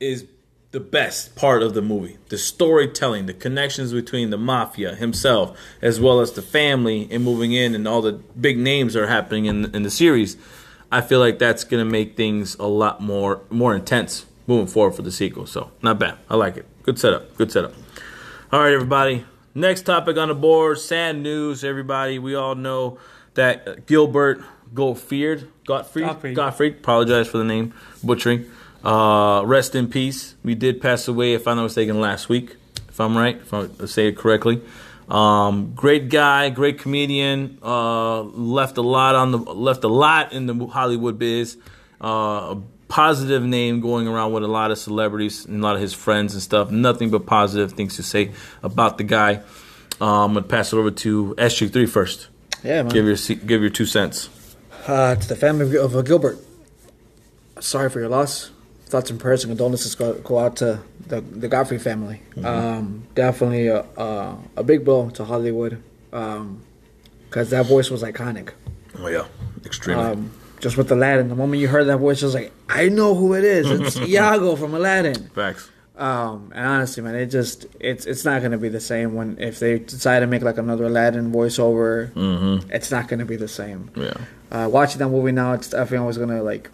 is 0.00 0.26
the 0.72 0.80
best 0.80 1.36
part 1.36 1.62
of 1.62 1.74
the 1.74 1.80
movie. 1.80 2.18
The 2.30 2.36
storytelling, 2.36 3.26
the 3.26 3.32
connections 3.32 3.92
between 3.92 4.30
the 4.30 4.36
mafia 4.36 4.96
himself, 4.96 5.56
as 5.80 6.00
well 6.00 6.18
as 6.18 6.32
the 6.32 6.42
family, 6.42 7.06
and 7.12 7.22
moving 7.22 7.52
in, 7.52 7.76
and 7.76 7.86
all 7.86 8.02
the 8.02 8.14
big 8.14 8.58
names 8.58 8.94
that 8.94 9.04
are 9.04 9.06
happening 9.06 9.44
in 9.44 9.72
in 9.72 9.84
the 9.84 9.90
series. 9.90 10.36
I 10.90 11.00
feel 11.00 11.20
like 11.20 11.38
that's 11.38 11.62
gonna 11.62 11.84
make 11.84 12.16
things 12.16 12.56
a 12.56 12.66
lot 12.66 13.00
more 13.00 13.42
more 13.50 13.72
intense 13.72 14.26
moving 14.48 14.66
forward 14.66 14.96
for 14.96 15.02
the 15.02 15.12
sequel. 15.12 15.46
So 15.46 15.70
not 15.80 16.00
bad. 16.00 16.18
I 16.28 16.34
like 16.34 16.56
it. 16.56 16.66
Good 16.82 16.98
setup. 16.98 17.36
Good 17.36 17.52
setup. 17.52 17.72
All 18.50 18.58
right, 18.58 18.72
everybody. 18.72 19.26
Next 19.54 19.82
topic 19.82 20.16
on 20.16 20.26
the 20.26 20.34
board. 20.34 20.80
Sad 20.80 21.18
news, 21.18 21.62
everybody. 21.62 22.18
We 22.18 22.34
all 22.34 22.56
know 22.56 22.98
that 23.34 23.68
uh, 23.68 23.76
Gilbert 23.86 24.42
Gottfried, 24.74 25.48
Gottfried, 25.66 26.04
Gottfried. 26.04 26.36
Gottfried. 26.36 26.74
Apologize 26.76 27.28
for 27.28 27.38
the 27.38 27.44
name 27.44 27.74
butchering. 28.02 28.50
Uh, 28.84 29.42
rest 29.44 29.74
in 29.74 29.88
peace. 29.88 30.34
We 30.44 30.54
did 30.54 30.80
pass 30.80 31.08
away, 31.08 31.34
if 31.34 31.48
I'm 31.48 31.56
not 31.56 31.64
mistaken, 31.64 32.00
last 32.00 32.28
week. 32.28 32.56
If 32.88 33.00
I'm 33.00 33.16
right, 33.16 33.36
if 33.36 33.52
I 33.52 33.68
say 33.86 34.08
it 34.08 34.16
correctly. 34.16 34.60
Um, 35.08 35.72
great 35.74 36.10
guy, 36.10 36.50
great 36.50 36.78
comedian. 36.78 37.58
Uh, 37.62 38.22
left 38.22 38.76
a 38.76 38.82
lot 38.82 39.14
on 39.14 39.32
the 39.32 39.38
left 39.38 39.84
a 39.84 39.88
lot 39.88 40.32
in 40.32 40.46
the 40.46 40.66
Hollywood 40.66 41.18
biz. 41.18 41.56
Uh, 42.02 42.06
a 42.56 42.62
positive 42.88 43.42
name 43.42 43.80
going 43.80 44.06
around 44.06 44.32
with 44.32 44.44
a 44.44 44.48
lot 44.48 44.70
of 44.70 44.78
celebrities 44.78 45.46
and 45.46 45.60
a 45.60 45.62
lot 45.62 45.76
of 45.76 45.80
his 45.82 45.94
friends 45.94 46.34
and 46.34 46.42
stuff. 46.42 46.70
Nothing 46.70 47.10
but 47.10 47.26
positive 47.26 47.72
things 47.72 47.96
to 47.96 48.02
say 48.02 48.32
about 48.62 48.98
the 48.98 49.04
guy. 49.04 49.42
Um, 50.00 50.08
I'm 50.08 50.34
gonna 50.34 50.42
pass 50.42 50.72
it 50.72 50.76
over 50.76 50.90
to 50.90 51.34
SG3 51.38 51.88
first. 51.88 52.28
Yeah, 52.62 52.82
man. 52.82 52.92
Give 52.92 53.06
your 53.06 53.36
give 53.46 53.62
your 53.62 53.70
two 53.70 53.86
cents. 53.86 54.28
Uh, 54.88 55.14
to 55.14 55.28
the 55.28 55.36
family 55.36 55.76
of 55.76 55.94
uh, 55.94 56.00
Gilbert, 56.00 56.38
sorry 57.60 57.90
for 57.90 58.00
your 58.00 58.08
loss. 58.08 58.50
Thoughts 58.86 59.10
and 59.10 59.20
prayers 59.20 59.44
and 59.44 59.50
condolences 59.50 59.94
go, 59.94 60.14
go 60.14 60.38
out 60.38 60.56
to 60.56 60.80
the, 61.06 61.20
the 61.20 61.46
Godfrey 61.46 61.78
family. 61.78 62.22
Um, 62.42 63.06
definitely 63.14 63.66
a, 63.66 63.80
a, 63.98 64.38
a 64.56 64.62
big 64.64 64.86
blow 64.86 65.10
to 65.10 65.26
Hollywood 65.26 65.82
because 66.10 67.50
that 67.50 67.66
voice 67.66 67.90
was 67.90 68.02
iconic. 68.02 68.52
Oh 68.98 69.08
yeah, 69.08 69.26
extremely. 69.66 70.02
Um, 70.02 70.30
just 70.60 70.78
with 70.78 70.90
Aladdin, 70.90 71.28
the 71.28 71.36
moment 71.36 71.60
you 71.60 71.68
heard 71.68 71.84
that 71.84 71.98
voice, 71.98 72.22
it 72.22 72.24
was 72.24 72.34
like, 72.34 72.50
I 72.70 72.88
know 72.88 73.14
who 73.14 73.34
it 73.34 73.44
is. 73.44 73.70
It's 73.70 73.96
Iago 74.08 74.56
from 74.56 74.72
Aladdin. 74.74 75.28
Facts. 75.34 75.70
Um, 75.98 76.52
and 76.54 76.64
honestly, 76.64 77.02
man, 77.02 77.16
it 77.16 77.26
just 77.26 77.66
it's 77.80 78.06
it's 78.06 78.24
not 78.24 78.40
gonna 78.40 78.56
be 78.56 78.68
the 78.68 78.80
same 78.80 79.14
when 79.14 79.36
if 79.40 79.58
they 79.58 79.80
decide 79.80 80.20
to 80.20 80.28
make 80.28 80.42
like 80.42 80.56
another 80.56 80.84
Aladdin 80.84 81.32
voiceover. 81.32 82.12
Mm-hmm. 82.12 82.70
It's 82.70 82.92
not 82.92 83.08
gonna 83.08 83.24
be 83.24 83.34
the 83.34 83.48
same. 83.48 83.90
Yeah. 83.96 84.14
Uh, 84.50 84.68
watching 84.70 85.00
that 85.00 85.08
movie 85.08 85.32
now, 85.32 85.54
it's 85.54 85.70
definitely 85.70 85.98
always 85.98 86.16
gonna 86.16 86.42
like 86.42 86.70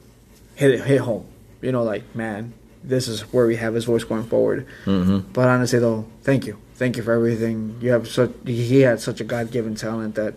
hit 0.57 0.73
it, 0.73 0.85
hit 0.85 1.01
home. 1.01 1.27
You 1.63 1.73
know, 1.73 1.83
like 1.83 2.15
man, 2.15 2.53
this 2.83 3.09
is 3.09 3.23
where 3.33 3.47
we 3.47 3.57
have 3.57 3.73
his 3.73 3.87
voice 3.87 4.05
going 4.05 4.25
forward. 4.25 4.67
Mm-hmm. 4.85 5.33
But 5.33 5.49
honestly, 5.49 5.79
though, 5.79 6.07
thank 6.21 6.47
you, 6.47 6.59
thank 6.75 6.99
you 6.99 7.03
for 7.03 7.15
everything. 7.15 7.79
You 7.81 7.93
have 7.93 8.07
such 8.07 8.31
he 8.45 8.81
had 8.81 9.01
such 9.01 9.23
a 9.23 9.25
God 9.25 9.51
given 9.51 9.75
talent 9.75 10.17
that 10.17 10.35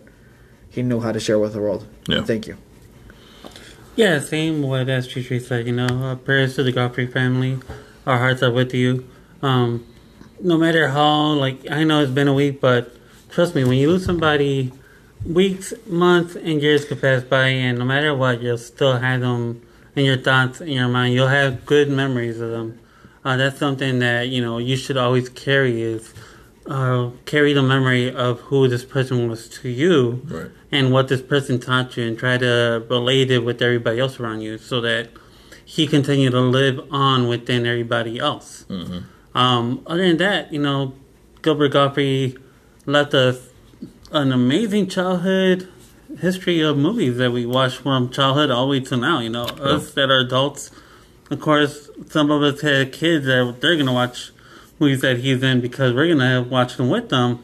he 0.70 0.82
knew 0.82 1.01
how 1.01 1.12
to 1.12 1.20
share 1.20 1.39
with 1.39 1.51
the 1.51 1.60
world. 1.60 1.86
Yeah. 2.08 2.24
Thank 2.24 2.48
you. 2.48 2.58
Yeah, 3.98 4.20
same 4.20 4.62
what 4.62 4.86
SG3 4.86 5.41
said, 5.41 5.65
you 5.65 5.74
know. 5.74 5.88
Uh, 5.88 6.15
prayers 6.15 6.56
to 6.56 6.63
the 6.63 6.72
Godfrey 6.72 7.08
family. 7.08 7.58
Our 8.08 8.18
hearts 8.20 8.42
are 8.42 8.50
with 8.52 8.74
you. 8.74 9.06
Um, 9.42 9.86
no 10.42 10.58
matter 10.58 10.88
how, 10.88 11.34
like, 11.34 11.70
I 11.70 11.84
know 11.84 12.02
it's 12.02 12.12
been 12.12 12.30
a 12.30 12.34
week, 12.34 12.62
but 12.62 12.96
trust 13.30 13.54
me, 13.54 13.66
when 13.66 13.78
you 13.78 13.90
lose 13.90 14.06
somebody, 14.06 14.72
weeks, 15.26 15.74
months, 15.86 16.36
and 16.38 16.62
years 16.62 16.86
could 16.86 17.02
pass 17.02 17.24
by, 17.24 17.48
and 17.48 17.78
no 17.78 17.84
matter 17.84 18.16
what, 18.16 18.42
you'll 18.42 18.58
still 18.58 18.98
have 18.98 19.20
them 19.20 19.62
in 19.96 20.06
your 20.06 20.16
thoughts, 20.18 20.62
in 20.62 20.70
your 20.70 20.88
mind. 20.88 21.16
You'll 21.16 21.28
have 21.28 21.66
good 21.66 21.90
memories 21.90 22.40
of 22.40 22.50
them. 22.52 22.80
Uh, 23.26 23.36
that's 23.36 23.60
something 23.60 24.00
that, 24.00 24.30
you 24.30 24.42
know, 24.42 24.58
you 24.58 24.78
should 24.78 24.96
always 24.96 25.28
carry 25.28 25.82
is 25.82 26.14
uh, 26.68 27.10
carry 27.26 27.52
the 27.52 27.64
memory 27.64 28.14
of 28.14 28.40
who 28.42 28.70
this 28.70 28.86
person 28.86 29.28
was 29.30 29.50
to 29.50 29.68
you 29.70 30.22
Right. 30.26 30.52
and 30.72 30.94
what 30.94 31.08
this 31.10 31.22
person 31.22 31.60
taught 31.60 31.98
you 31.98 32.06
and 32.06 32.18
try 32.18 32.38
to 32.38 32.86
relate 32.90 33.32
it 33.32 33.40
with 33.40 33.62
everybody 33.62 34.00
else 34.00 34.18
around 34.20 34.42
you 34.42 34.58
so 34.58 34.80
that 34.82 35.10
he 35.68 35.86
continued 35.86 36.32
to 36.32 36.40
live 36.40 36.80
on 36.92 37.28
within 37.28 37.66
everybody 37.66 38.18
else. 38.18 38.64
Um, 39.36 39.82
other 39.86 40.08
than 40.08 40.16
that, 40.18 40.54
you 40.54 40.60
know, 40.60 40.94
Gilbert 41.42 41.74
Godfrey 41.74 42.38
left 42.86 43.14
us 43.14 43.50
an 44.14 44.32
amazing 44.32 44.88
childhood 44.88 45.68
history 46.22 46.62
of 46.62 46.78
movies 46.78 47.18
that 47.18 47.32
we 47.34 47.46
watched 47.46 47.80
from 47.80 48.10
childhood 48.10 48.50
all 48.50 48.66
the 48.68 48.72
way 48.72 48.80
to 48.80 48.96
now. 48.96 49.20
You 49.20 49.30
know, 49.30 49.44
us 49.44 49.92
that 49.96 50.10
are 50.10 50.20
adults, 50.20 50.72
of 51.30 51.42
course, 51.42 51.90
some 52.10 52.32
of 52.32 52.42
us 52.42 52.62
had 52.62 52.94
kids 52.94 53.26
that 53.26 53.58
they're 53.60 53.76
gonna 53.76 53.92
watch 53.94 54.32
movies 54.80 55.02
that 55.02 55.18
he's 55.18 55.44
in 55.44 55.60
because 55.60 55.94
we're 55.94 56.08
gonna 56.08 56.44
watch 56.44 56.78
them 56.78 56.90
with 56.90 57.10
them, 57.10 57.44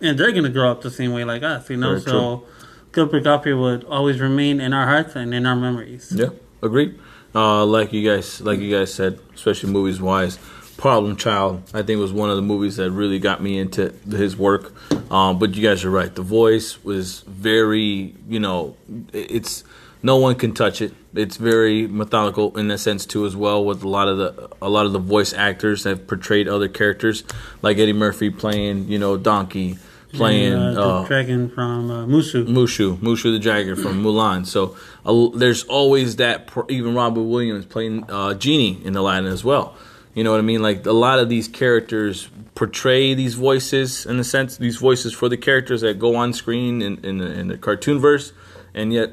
and 0.00 0.16
they're 0.16 0.30
gonna 0.30 0.50
grow 0.50 0.70
up 0.70 0.82
the 0.82 0.90
same 0.90 1.12
way 1.12 1.24
like 1.24 1.42
us. 1.42 1.68
You 1.68 1.78
know, 1.78 1.98
Very 1.98 2.02
so 2.02 2.44
Gilbert 2.92 3.24
Godfrey 3.24 3.54
would 3.54 3.82
always 3.84 4.20
remain 4.20 4.60
in 4.60 4.72
our 4.72 4.86
hearts 4.86 5.16
and 5.16 5.34
in 5.34 5.44
our 5.46 5.56
memories. 5.56 6.12
Yeah, 6.14 6.28
agreed. 6.62 6.96
Uh, 7.36 7.66
like 7.66 7.92
you 7.92 8.02
guys, 8.02 8.40
like 8.40 8.60
you 8.60 8.74
guys 8.74 8.94
said, 8.94 9.20
especially 9.34 9.70
movies 9.70 10.00
wise, 10.00 10.38
Problem 10.78 11.16
Child, 11.16 11.70
I 11.74 11.82
think 11.82 12.00
was 12.00 12.10
one 12.10 12.30
of 12.30 12.36
the 12.36 12.42
movies 12.42 12.76
that 12.76 12.90
really 12.90 13.18
got 13.18 13.42
me 13.42 13.58
into 13.58 13.92
his 14.10 14.38
work. 14.38 14.72
Um, 15.12 15.38
but 15.38 15.54
you 15.54 15.62
guys 15.62 15.84
are 15.84 15.90
right. 15.90 16.14
The 16.14 16.22
voice 16.22 16.82
was 16.82 17.20
very, 17.20 18.14
you 18.26 18.40
know, 18.40 18.74
it's 19.12 19.64
no 20.02 20.16
one 20.16 20.36
can 20.36 20.54
touch 20.54 20.80
it. 20.80 20.94
It's 21.14 21.36
very 21.36 21.86
methodical 21.86 22.56
in 22.56 22.68
that 22.68 22.78
sense 22.78 23.04
too, 23.04 23.26
as 23.26 23.36
well. 23.36 23.62
With 23.62 23.82
a 23.82 23.88
lot 23.88 24.08
of 24.08 24.16
the 24.16 24.48
a 24.62 24.70
lot 24.70 24.86
of 24.86 24.92
the 24.92 24.98
voice 24.98 25.34
actors 25.34 25.82
that 25.82 25.90
have 25.90 26.06
portrayed 26.06 26.48
other 26.48 26.68
characters, 26.68 27.22
like 27.60 27.76
Eddie 27.76 27.92
Murphy 27.92 28.30
playing, 28.30 28.88
you 28.88 28.98
know, 28.98 29.18
Donkey, 29.18 29.76
playing 30.12 30.52
And, 30.52 30.78
uh, 30.78 30.98
uh, 30.98 31.02
the 31.02 31.08
dragon 31.08 31.48
from 31.48 31.90
uh, 31.90 32.06
Mushu. 32.06 32.46
Mushu, 32.46 32.96
Mushu 32.98 33.32
the 33.32 33.38
Dragon 33.38 33.76
from 33.76 34.02
Mulan. 34.02 34.46
So 34.46 34.76
uh, 35.04 35.36
there's 35.36 35.64
always 35.64 36.16
that. 36.16 36.46
Pro- 36.46 36.66
even 36.68 36.94
Robin 36.94 37.28
Williams 37.28 37.66
playing 37.66 38.04
uh, 38.10 38.34
Genie 38.34 38.80
in 38.84 38.96
Aladdin 38.96 39.30
as 39.30 39.44
well. 39.44 39.76
You 40.14 40.24
know 40.24 40.30
what 40.30 40.38
I 40.38 40.42
mean? 40.42 40.62
Like 40.62 40.86
a 40.86 40.92
lot 40.92 41.18
of 41.18 41.28
these 41.28 41.46
characters 41.46 42.28
portray 42.54 43.12
these 43.12 43.34
voices 43.34 44.06
in 44.06 44.18
a 44.18 44.24
sense, 44.24 44.56
these 44.56 44.76
voices 44.76 45.12
for 45.12 45.28
the 45.28 45.36
characters 45.36 45.82
that 45.82 45.98
go 45.98 46.16
on 46.16 46.32
screen 46.32 46.80
in 46.80 47.04
in 47.04 47.18
the, 47.18 47.30
in 47.30 47.48
the 47.48 47.58
cartoon 47.58 47.98
verse, 47.98 48.32
and 48.72 48.92
yet 48.92 49.10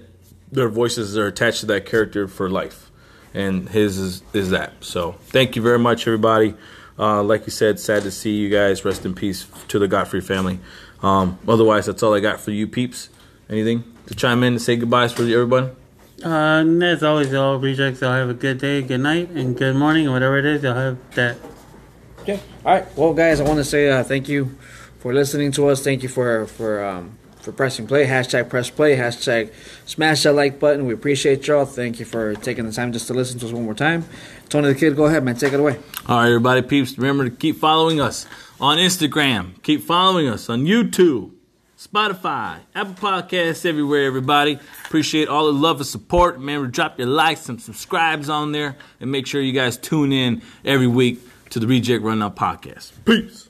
their 0.50 0.69
voices 0.69 1.17
are 1.17 1.27
attached 1.27 1.59
to 1.62 1.65
that 1.65 1.85
character 1.85 2.27
for 2.27 2.50
life. 2.50 2.89
And 3.33 3.67
his 3.67 3.97
is, 3.97 4.23
is 4.33 4.51
that. 4.51 4.73
So 4.81 5.15
thank 5.23 5.55
you 5.55 5.62
very 5.62 5.79
much, 5.79 6.07
everybody. 6.07 6.53
Uh, 6.97 7.23
like 7.23 7.45
you 7.45 7.51
said, 7.51 7.79
sad 7.79 8.03
to 8.03 8.12
see 8.12 8.35
you 8.35 8.50
guys. 8.50 8.85
Rest 8.85 9.05
in 9.05 9.15
peace 9.15 9.47
to 9.69 9.79
the 9.79 9.88
Godfrey 9.88 10.21
family. 10.21 10.59
Um, 11.01 11.39
otherwise, 11.47 11.85
that's 11.85 12.03
all 12.03 12.13
I 12.13 12.19
got 12.19 12.39
for 12.39 12.51
you 12.51 12.67
peeps. 12.67 13.09
Anything 13.50 13.83
to 14.07 14.15
chime 14.15 14.43
in 14.43 14.53
and 14.53 14.62
say 14.62 14.75
goodbyes 14.75 15.12
for 15.12 15.23
everybody? 15.23 15.67
Uh, 16.23 16.62
and 16.62 16.81
as 16.83 17.03
always, 17.03 17.31
y'all 17.31 17.57
rejects, 17.57 18.01
y'all 18.01 18.13
have 18.13 18.29
a 18.29 18.33
good 18.33 18.59
day, 18.59 18.81
good 18.81 19.01
night, 19.01 19.29
and 19.29 19.57
good 19.57 19.75
morning, 19.75 20.07
or 20.07 20.12
whatever 20.12 20.38
it 20.38 20.45
is, 20.45 20.63
y'all 20.63 20.75
have 20.75 21.15
that. 21.15 21.38
Yeah. 22.25 22.39
All 22.65 22.75
right. 22.75 22.97
Well, 22.97 23.13
guys, 23.13 23.41
I 23.41 23.43
want 23.43 23.57
to 23.57 23.65
say 23.65 23.89
uh, 23.89 24.03
thank 24.03 24.29
you 24.29 24.57
for 25.00 25.13
listening 25.13 25.51
to 25.53 25.67
us. 25.67 25.83
Thank 25.83 26.03
you 26.03 26.09
for 26.09 26.45
for 26.45 26.83
um, 26.83 27.17
for 27.43 27.51
pressing 27.51 27.85
play. 27.85 28.07
Hashtag 28.07 28.50
press 28.50 28.69
play. 28.69 28.95
Hashtag 28.95 29.51
smash 29.85 30.23
that 30.23 30.33
like 30.33 30.59
button. 30.59 30.88
We 30.88 30.93
appreciate 30.93 31.45
y'all. 31.45 31.65
Thank 31.65 32.00
you 32.00 32.05
for 32.05 32.33
taking 32.35 32.65
the 32.65 32.71
time 32.71 32.93
just 32.93 33.07
to 33.07 33.13
listen 33.13 33.39
to 33.39 33.47
us 33.47 33.51
one 33.51 33.65
more 33.65 33.73
time. 33.73 34.05
Tony 34.50 34.69
the 34.69 34.75
Kid, 34.75 34.95
go 34.95 35.05
ahead, 35.05 35.23
man. 35.23 35.35
Take 35.35 35.53
it 35.53 35.59
away. 35.59 35.77
All 36.07 36.17
right, 36.17 36.27
everybody, 36.27 36.62
peeps. 36.62 36.97
Remember 36.97 37.29
to 37.29 37.35
keep 37.35 37.57
following 37.57 38.00
us 38.00 38.25
on 38.59 38.77
Instagram. 38.77 39.62
Keep 39.62 39.83
following 39.83 40.27
us 40.27 40.50
on 40.50 40.65
YouTube, 40.65 41.31
Spotify, 41.77 42.59
Apple 42.73 42.93
Podcasts, 42.93 43.65
everywhere, 43.65 44.05
everybody. 44.05 44.59
Appreciate 44.85 45.27
all 45.27 45.47
the 45.47 45.53
love 45.53 45.77
and 45.77 45.85
support. 45.88 46.35
Remember 46.35 46.67
drop 46.67 46.97
your 46.97 47.07
likes 47.09 47.50
and 47.50 47.62
subscribes 47.62 48.29
on 48.29 48.53
there. 48.53 48.77
And 49.01 49.12
make 49.12 49.27
sure 49.27 49.41
you 49.41 49.53
guys 49.53 49.75
tune 49.75 50.13
in 50.13 50.41
every 50.63 50.88
week 50.88 51.19
to 51.50 51.59
the 51.59 51.67
Reject 51.67 52.03
Rundown 52.03 52.33
Podcast. 52.35 52.91
Peace. 53.05 53.42